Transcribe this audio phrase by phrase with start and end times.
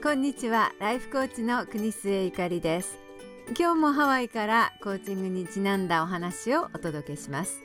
[0.00, 0.70] こんにちは。
[0.78, 2.96] ライフコーチの国末ゆかりです。
[3.58, 7.58] 今日もハワイからコーチングにちなんだお話をお届けします。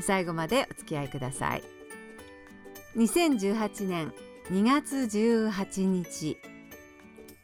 [0.00, 1.64] 最後までお付き合いください。
[2.96, 4.14] 2018年
[4.52, 6.38] 2月18日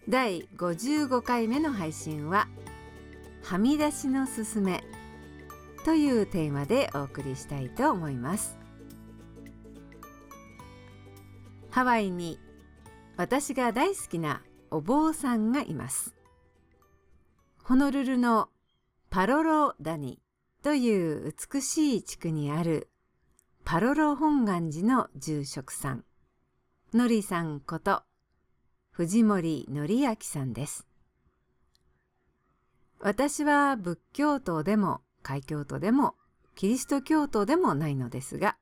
[0.08, 2.46] 第55回目の配信は
[3.42, 4.84] はみ出しのすすめ
[5.84, 8.56] というテーマでお送りしたいと思います。
[11.68, 12.38] ハワイに
[13.16, 16.14] 私が大好きなお坊さんがいます。
[17.62, 18.50] ホノルルの
[19.08, 20.20] パロロ谷
[20.62, 22.90] という美しい地区にある
[23.64, 26.04] パロロ本願寺の住職さん。
[26.92, 28.02] のりさんこと
[28.90, 30.86] 藤森則明さんです。
[33.00, 36.14] 私は仏教徒でも開教徒でも
[36.54, 38.56] キリスト教徒でもないのですが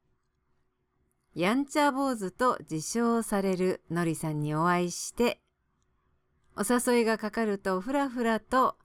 [1.34, 5.40] やんちゃ坊主と自称されるのりさんにお会いして
[6.56, 8.76] お誘いがかかるとふらふらと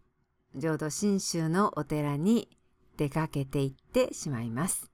[0.56, 2.50] 浄土真宗のお寺に
[2.98, 4.92] 出かけていってしまいます。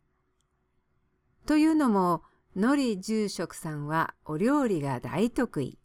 [1.45, 2.23] というのも、
[2.55, 5.79] のり住職さんはお料理が大得意。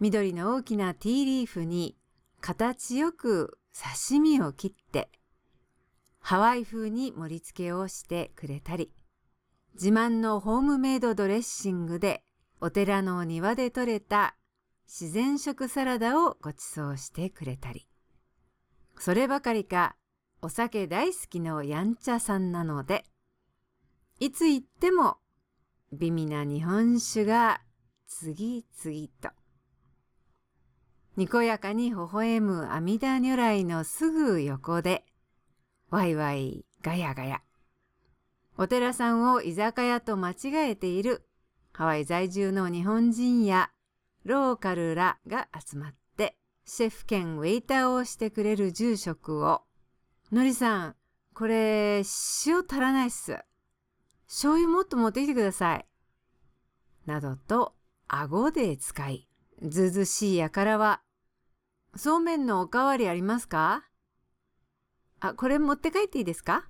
[0.00, 1.96] 緑の大きなティーリーフに
[2.40, 5.10] 形よく刺身を切って、
[6.18, 8.90] ハワイ風に盛り付けをしてくれたり、
[9.74, 12.22] 自慢のホームメイドドレッシングで
[12.60, 14.36] お寺の庭で採れた
[14.86, 17.88] 自然食サラダをご馳走してくれたり、
[18.98, 19.96] そればかりか
[20.42, 23.04] お酒大好きのやんちゃさんなので、
[24.20, 25.16] いつ行っても
[25.92, 27.60] 美味な日本酒が
[28.06, 29.30] 次々と。
[31.16, 35.04] にこやかに微笑む阿弥陀如来のすぐ横で、
[35.90, 37.42] ワイワイガヤガヤ。
[38.56, 40.34] お寺さんを居酒屋と間違
[40.70, 41.26] えている
[41.72, 43.70] ハワイ在住の日本人や
[44.24, 49.62] ローカルらが集まって、シェフ兼ウェイターをしてくれる住職を、
[50.30, 50.96] のりさん、
[51.34, 52.02] これ、
[52.46, 53.38] 塩足らないっす。
[54.28, 55.86] 醤油もっと持ってきてください。
[57.06, 57.74] などと、
[58.06, 59.28] 顎で使い、
[59.62, 61.02] ずずしいやからは、
[61.96, 63.84] そうめんのおかわりありますか？
[65.18, 66.68] あ、これ持って帰っていいですか？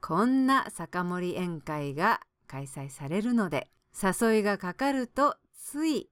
[0.00, 3.68] こんな酒盛り宴会が開催されるので、
[4.00, 6.10] 誘いがかかるとつい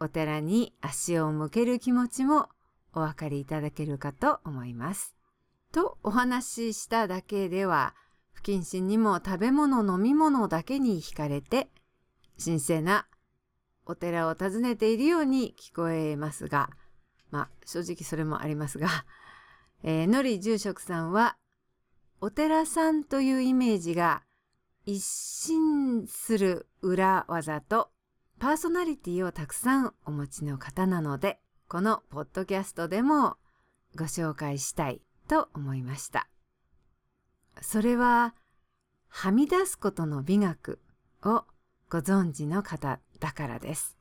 [0.00, 2.48] お寺に足を向ける気持ちも
[2.92, 5.14] お分かりいただけるかと思います。
[5.72, 7.94] とお話ししただけでは、
[8.32, 11.68] 不謹慎にも食べ物飲み物だけに惹かれて、
[12.42, 13.06] 神聖な
[13.84, 16.70] お寺を訪ねているように聞こえますが、
[17.30, 18.88] まあ正直それもありますが、
[19.82, 21.36] えー、のり住職さんは、
[22.20, 24.24] お寺さんというイメージが
[24.84, 27.90] 一新する裏技と
[28.40, 33.36] パーソナリティをたくさんお持ちの方なので、このポッドキャストでも
[33.96, 36.28] ご紹介したいと思いました。
[37.60, 38.34] それは、
[39.08, 40.80] はみ出すことの美学
[41.22, 41.44] を
[41.88, 43.96] ご存知の方だからです。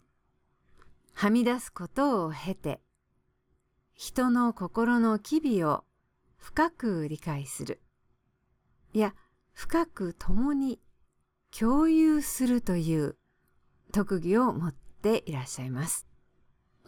[1.14, 2.80] はみ出すことを経て、
[3.94, 5.84] 人の心の機微を
[6.38, 7.80] 深く理解する。
[8.94, 9.14] いや、
[9.54, 10.80] 深く共に
[11.58, 13.18] 共有するという
[13.92, 16.08] 特技を持っていらっしゃいます。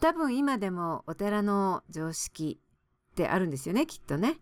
[0.02, 2.62] 多分今でもお寺の常識
[3.12, 4.38] ってあるんですよね、きっとね。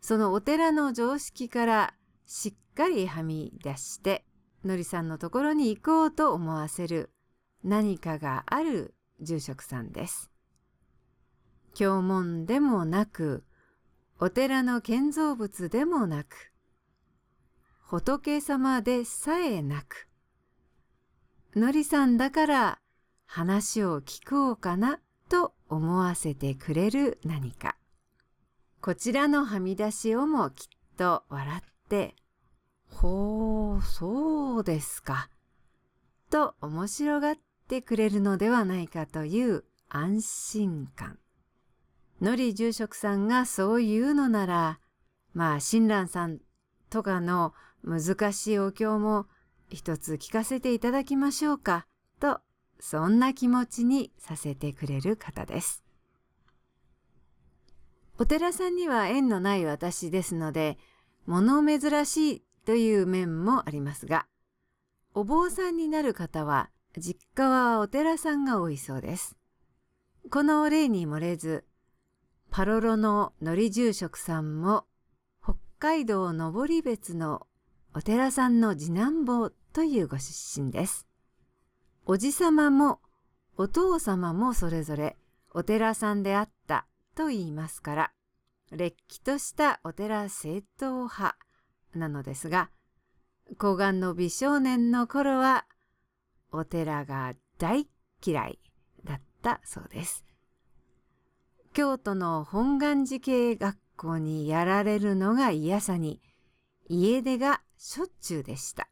[0.00, 1.94] そのお寺の常識から
[2.26, 4.24] しっかりはみ出して、
[4.64, 7.10] のりさんのところに行こうと思わせる
[7.64, 10.30] 何かがある住職さんです。
[11.74, 13.44] 経文でもなく、
[14.18, 16.51] お寺の建造物でもなく、
[17.92, 20.08] 仏様でさえなく、
[21.54, 22.78] のりさんだから
[23.26, 24.98] 話を聞こうかな
[25.28, 27.76] と思わせてくれる何か。
[28.80, 30.66] こちらのはみ出しをもきっ
[30.96, 32.16] と笑って、
[32.88, 35.28] ほう、そうですか。
[36.30, 37.34] と面白がっ
[37.68, 41.18] てくれるのではないかという安心感。
[42.22, 44.80] のり住職さんがそう言うのなら、
[45.34, 46.38] まあ、親鸞さん
[46.88, 47.52] とかの
[47.84, 49.26] 難しいお経も
[49.68, 51.86] 一つ聞かせていただきましょうか、
[52.20, 52.40] と、
[52.78, 55.82] そんな気持ちにさせてくれる方です。
[58.18, 60.78] お寺さんには縁のない私ですので、
[61.26, 64.26] 物珍しいという面もありますが、
[65.14, 69.36] お坊さんになる方は、実家はお寺さんが多いそうです。
[70.30, 71.64] この例に漏れず、
[72.50, 74.84] パロロののり住職さんも、
[75.42, 77.46] 北海道登別の
[77.94, 81.06] お寺さんの次男坊というご出身です。
[82.06, 83.00] おじさまも
[83.58, 85.16] お父様もそれぞれ
[85.50, 88.12] お寺さんであったと言いますから、
[88.70, 91.36] れっきとしたお寺正統派
[91.94, 92.70] なのですが、
[93.58, 95.66] 高顔の美少年の頃は、
[96.50, 97.86] お寺が大
[98.24, 98.58] 嫌い
[99.04, 100.24] だったそうです。
[101.74, 106.22] 京都の本願寺系学校にやられるのが嫌さに、
[106.88, 108.88] 家出がしょっちゅうでした。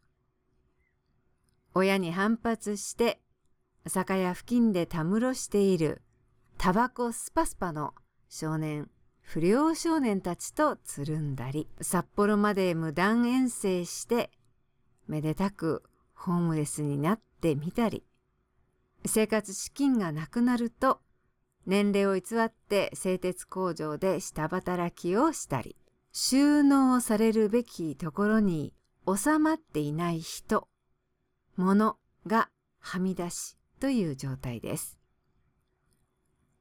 [1.75, 3.21] 親に反発して、
[3.87, 6.03] 酒屋付近でたむろしている
[6.59, 7.95] タバコスパスパの
[8.29, 8.91] 少年、
[9.21, 14.33] 不良少年たちとつるんだり、札幌まで無断遠征して、
[15.07, 18.05] めでたくホームレスになってみたり、
[19.07, 21.01] 生活資金がなくなると、
[21.65, 25.77] 年齢を偽って製鉄工場で下働きをしたり、
[26.11, 28.75] 収納されるべきところに
[29.07, 30.69] 収まっていない人、
[31.57, 34.99] 物がはみ出しという状態です。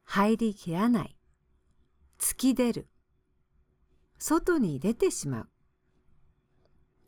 [0.04, 1.18] 入りきらない。
[2.20, 2.88] 突き出る。
[4.18, 5.50] 外に出てしまう。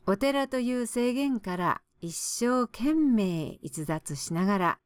[0.07, 4.79] お寺という制限から一生懸命逸脱しながら、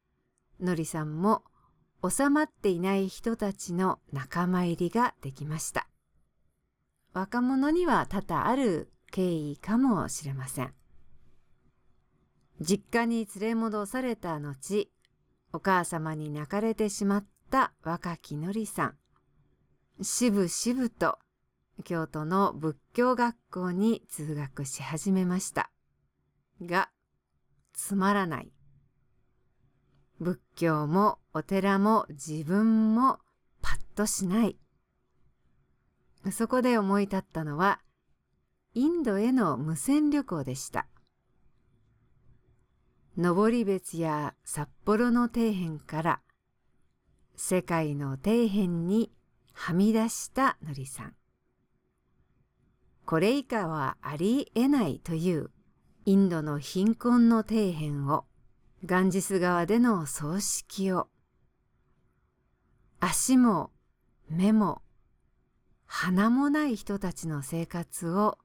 [0.60, 1.44] のりさんも
[2.08, 5.88] 収まっていない人たちの仲間入りができました。
[7.12, 10.74] 若者には多々ある経緯かもしれません。
[12.60, 14.90] 実家に連れ戻された後、
[15.52, 18.94] お母様に泣かれてしまった若きのりさ
[19.98, 20.04] ん。
[20.04, 21.18] しぶしぶと
[21.84, 25.70] 京都の仏教学校に通学し始めました。
[26.62, 26.90] が、
[27.74, 28.52] つまらない。
[30.18, 33.18] 仏教もお寺も自分も
[33.60, 34.56] パッとしない。
[36.32, 37.80] そこで思い立ったのは、
[38.76, 40.86] インドへの無線旅行でした。
[43.16, 46.20] 登別や札幌の底辺から
[47.36, 49.10] 世界の底辺に
[49.54, 51.14] はみ出したのりさん。
[53.06, 55.50] これ以下はありえないという
[56.04, 58.26] インドの貧困の底辺を
[58.84, 61.08] ガンジス川での葬式を
[63.00, 63.70] 足も
[64.28, 64.82] 目も
[65.86, 68.36] 鼻もない人たちの生活を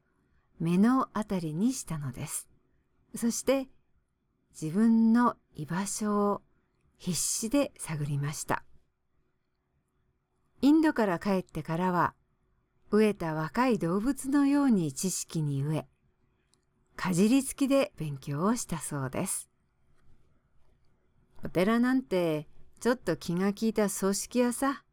[0.62, 2.48] 目の当たりにしたのです。
[3.16, 3.68] そして
[4.60, 6.42] 自分の居場所を
[7.00, 8.64] 必死で探りました。
[10.62, 12.14] インドから帰ってからは、
[12.92, 15.88] 飢えた若い動物のように知識に飢え、
[16.96, 19.50] かじりつきで勉強をしたそうです。
[21.44, 22.48] お寺なんて
[22.80, 24.84] ちょっと気が利いた葬式屋さ、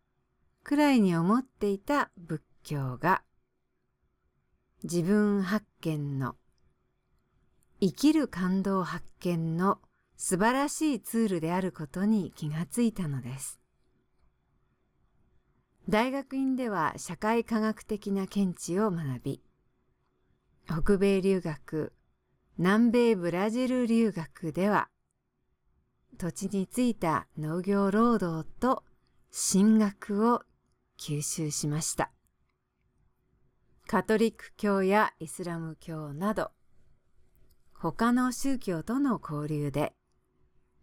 [0.65, 3.23] くらいに思っていた仏教が、
[4.85, 6.37] 自分発見の
[7.81, 9.79] 生きる感動発見の
[10.17, 13.59] 素晴らしいツールであることに気がついたのです。
[15.89, 19.43] 大学院では社会科学的な見地を学び、
[20.67, 21.93] 北米留学、
[22.57, 24.89] 南米ブラジル留学では、
[26.19, 28.85] 土地についた農業労働と
[29.31, 30.43] 進学を
[31.01, 32.13] 吸収しました。
[33.91, 36.51] カトリック教やイスラム教など、
[37.73, 39.95] 他の宗教との交流で、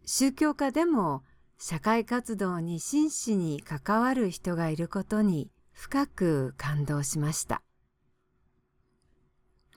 [0.07, 1.23] 宗教家でも
[1.59, 7.61] 社会活動に真摯に関わる人がいることに深く感動しました。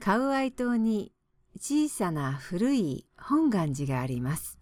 [0.00, 1.12] カウアイ島に
[1.60, 4.58] 小さな古い本願寺があります。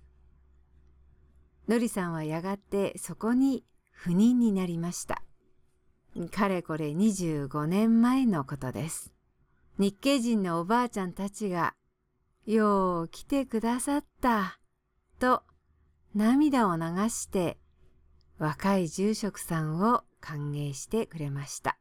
[1.68, 3.64] のりさんはやがてそこに
[3.96, 5.22] 赴任になりました。
[6.28, 9.12] かれこれ25年前のことです。
[9.78, 11.74] 日系人のおばあちゃんたちが
[12.46, 14.58] よう来てくださった、
[15.18, 15.42] と
[16.14, 17.58] 涙を流して
[18.38, 21.78] 若い住職さんを歓迎してくれました。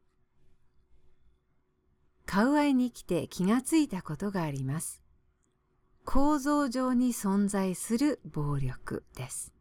[2.25, 5.01] カウアイに来て気がついたことがあります。
[6.03, 9.53] 構造上に存在する暴力です。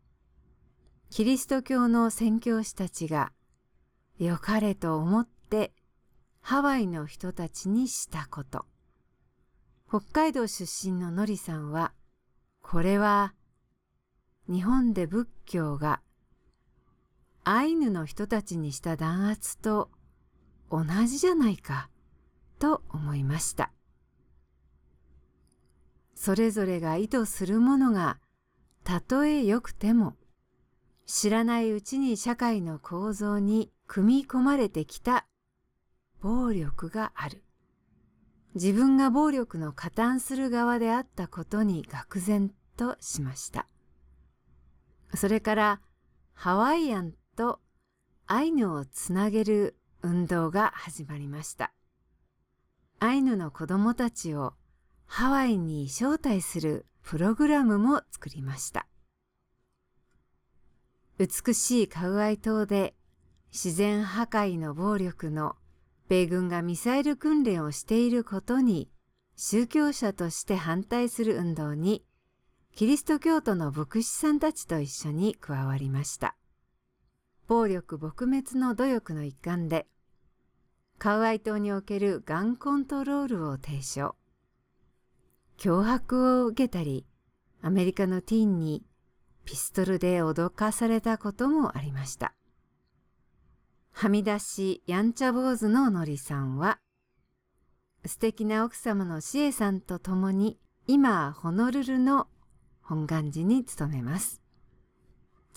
[1.11, 3.33] キリスト教の宣教師たちが
[4.18, 5.73] 良かれと思って
[6.40, 8.64] ハワイの人たちにしたこと。
[9.88, 11.92] 北海道出身ののりさんは、
[12.62, 13.35] これは
[14.49, 16.00] 日本で仏教が
[17.44, 19.90] アイヌの人たちにした弾圧と
[20.71, 21.88] 同じじゃないか
[22.59, 23.71] と思いました。
[26.14, 28.18] それぞれが意図するものが
[28.83, 30.14] たとえ良くても
[31.06, 35.26] 知らないうちに社会の構造に組み込まれてきた
[36.21, 37.43] 暴力がある。
[38.55, 43.67] 自分が暴力の加担する側であったことに愕然としました。
[45.14, 45.81] それから
[46.33, 47.61] ハワイアンと
[48.26, 51.73] アイヌをつなげる運動が始まりました。
[53.00, 54.55] アイヌの子供たちを
[55.07, 58.87] ハワイに招待するプログラムも作りました。
[61.19, 62.95] 美しいカウアイ島で
[63.54, 65.54] 自然破壊の暴力の
[66.08, 68.90] 米軍がミサイル訓練をしていることに
[69.37, 72.04] 宗教者として反対する運動に
[72.75, 76.34] キリスト教徒の牧師さんたちと一緒に加わりました。
[77.46, 79.87] 暴力撲滅の努力の一環で
[80.99, 84.16] カウアイ島におけるガンコントロールを提唱。
[85.58, 87.06] 脅迫を受けたり、
[87.62, 88.84] アメリカのティーンに
[89.44, 92.34] ピストルで脅かされたこともありました。
[93.97, 96.81] はみ出しやんちゃ坊主ののりさんは、
[98.05, 100.59] 素敵な奥様のしえさんと共に
[100.89, 102.27] 今ホノルルの
[102.83, 104.43] 本願寺に勤めます。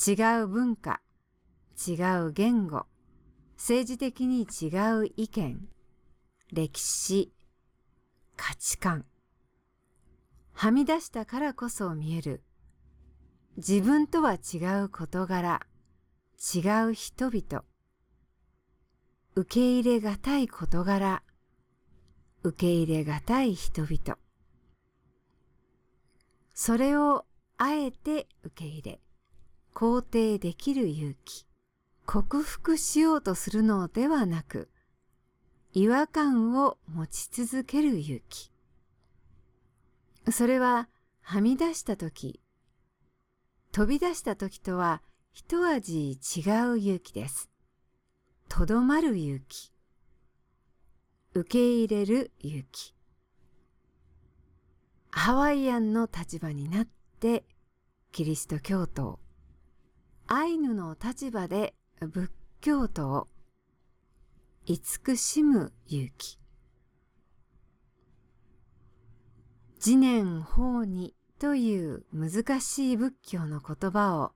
[0.08, 0.12] 違
[0.44, 1.02] う文化、
[1.88, 1.94] 違
[2.28, 2.86] う言語、
[3.58, 4.68] 政治的に違
[5.02, 5.68] う意見、
[6.54, 7.34] 歴史、
[8.36, 9.06] 価値観、
[10.54, 12.44] はみ出したからこそ見える。
[13.58, 15.66] 自分とは違う事柄、
[16.56, 17.64] 違う人々、
[19.38, 21.22] 受け入れがたい事柄、
[22.42, 24.18] 受け入れがたい人々。
[26.56, 27.24] それを
[27.56, 29.00] あえて受け入れ、
[29.76, 31.46] 肯定できる勇気、
[32.08, 34.72] 克服しようとするのではなく、
[35.72, 38.52] 違和感を持ち続ける勇気。
[40.32, 40.90] それは
[41.22, 42.42] はみ出したとき、
[43.72, 46.40] 飛び出した時とは一味違
[46.72, 47.52] う勇気です。
[48.50, 49.72] とどまる勇気。
[51.34, 52.96] 受け入れる勇気。
[55.12, 56.88] ハワイアンの立場になっ
[57.20, 57.44] て
[58.12, 59.20] キリスト教徒
[60.28, 63.28] アイヌの立場で仏教徒を
[64.66, 66.40] 慈しむ勇気。
[69.80, 74.34] 次年法にという難しい仏教の言葉を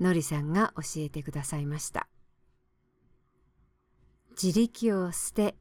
[0.00, 2.08] のりさんが教えてくださいました。
[4.40, 5.56] 自力を捨て、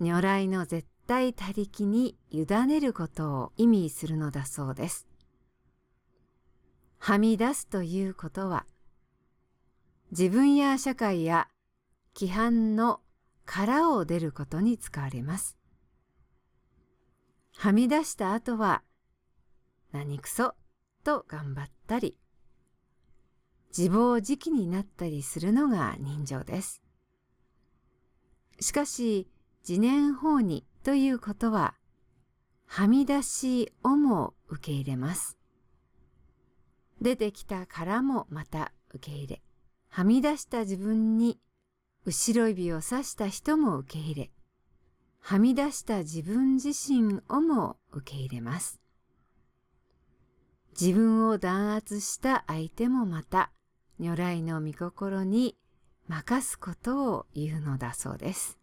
[0.00, 5.06] 如来の絶対他力に委ねることを意味するのだそうです。
[6.98, 8.66] はみ出すということは、
[10.10, 11.46] 自分や社会や
[12.16, 13.00] 規範の
[13.44, 15.56] 殻を出ることに使われます。
[17.56, 18.82] はみ出した後は
[19.92, 20.56] 何くそ
[21.04, 22.18] と頑張ったり、
[23.76, 26.83] 自暴自棄になったりするのが人情です。
[28.60, 29.28] しかし、
[29.68, 31.74] 自念法にということは、
[32.66, 35.38] はみ出しをも受け入れます。
[37.00, 39.42] 出てきたからもまた受け入れ、
[39.88, 41.38] はみ出した自分に
[42.04, 44.30] 後ろ指を刺した人も受け入れ、
[45.20, 48.80] はみ出した自分自身をも受け入れます。
[50.78, 53.50] 自分を弾圧した相手もまた
[53.98, 55.56] 如来の御心に
[56.08, 58.58] 任すことを言うのだそうです。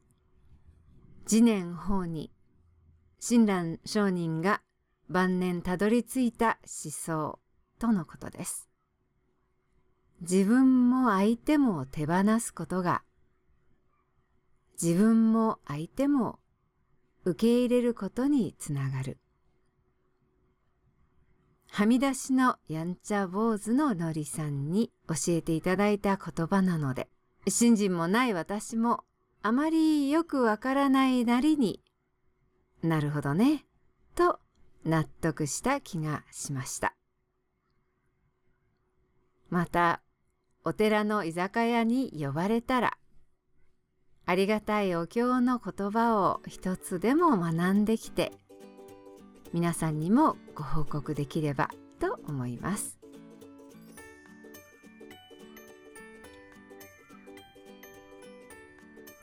[1.25, 2.31] 次年法に
[3.19, 4.62] 親鸞上人が
[5.10, 7.39] 晩年たどり着いた思想
[7.79, 8.69] とのことです。
[10.21, 13.03] 自分も相手も手放すことが
[14.81, 16.39] 自分も相手も
[17.24, 19.19] 受け入れることにつながる。
[21.69, 27.11] はみ出しのやんちゃ坊主ののりさんに教えていただいた言葉なので、
[27.48, 29.03] 信心もない私も
[29.41, 31.81] あまりよくわからないなりに
[32.83, 33.63] なるほどね、
[34.15, 34.39] と
[34.86, 36.95] 納得した気がしました。
[39.50, 40.01] また、
[40.63, 42.98] お寺の居酒屋に呼ばれたら、
[44.25, 48.31] ありがたいお経の言葉を一つでも学んできて、
[49.53, 51.69] 皆さんにもご報告できれば
[52.00, 53.00] と思います。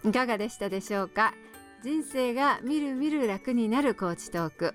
[0.05, 1.35] いかがでしたでしょうか？
[1.83, 4.75] 人生がみるみる楽になるコーチトーク。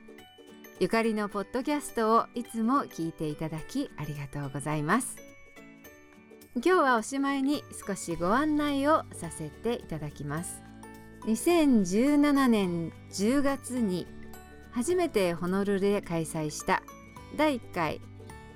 [0.80, 5.16] ゆかりのポッドキャストをいつも聞いていただきありがとうございます。
[6.56, 10.62] 今日はおしまいに少しご案内をさせていただきます。
[11.26, 14.08] 2017年10月に
[14.72, 16.84] 初めてホノルルで開催した
[17.38, 18.02] 第1回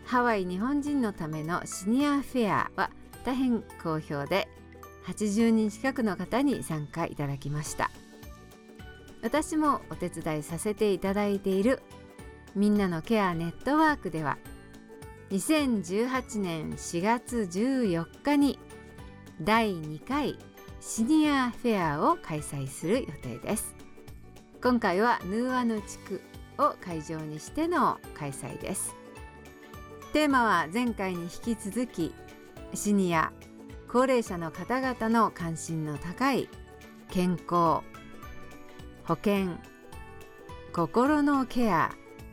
[0.06, 2.92] ハワイ日本人のためのシニアフェアは
[3.24, 4.50] 大変好評で
[5.08, 7.90] 80人近くの方に参加いただきました。
[9.22, 11.82] 私もお手伝いさせていただいている
[12.56, 14.38] みんなのケアネットワークでは
[15.32, 18.60] 2018年4月14日に
[19.42, 20.38] 第2回
[20.80, 23.76] シニアフェアを開催する予定です。
[24.62, 26.22] 今回はヌーアヌ地区
[26.58, 28.96] を会場にしての開催です。
[30.14, 32.14] テーマは前回に引き続き
[32.74, 33.32] シニア
[33.88, 36.50] 高齢者の方々の関心の高い
[37.10, 37.82] 健康
[39.06, 39.56] 保険
[40.74, 41.92] 心のケア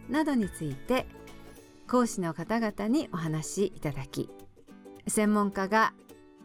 [0.09, 1.07] などについて
[1.89, 4.29] 講師の方々にお話しいただき
[5.07, 5.95] 専門家が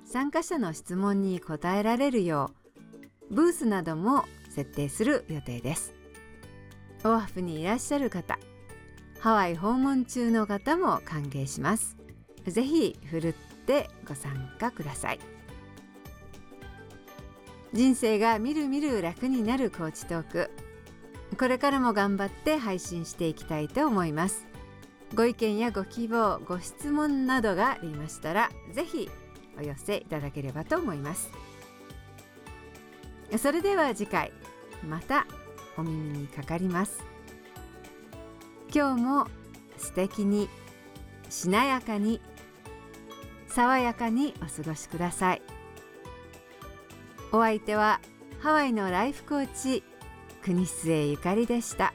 [0.05, 2.51] 参加者の質問に答えられるよ
[3.31, 5.93] うブースなども設定する予定です。
[7.03, 8.39] オアフにいらっしゃる方
[9.19, 11.97] ハワイ訪問中の方も歓迎します。
[12.45, 13.33] ぜひふるっ
[13.69, 15.19] てご参加ください。
[17.71, 20.49] 人生がみるみる楽になるコーチトーク。
[21.37, 24.47] これからも頑張って配信していきたいと思います。
[25.13, 29.09] ご意見やご希望ご質問などがありましたらぜひ
[29.57, 31.29] お寄せいただければと思います。
[33.37, 34.31] それでは次回
[34.87, 35.27] また
[35.77, 37.03] お耳にかかります。
[38.73, 39.27] 今日も
[39.77, 40.49] 素敵に
[41.29, 42.19] しなやかに
[43.59, 45.41] 爽やかにお過ごしください
[47.33, 47.99] お相手は
[48.39, 49.83] ハワイのライフコーチ
[50.41, 51.93] 国末ゆかりでした。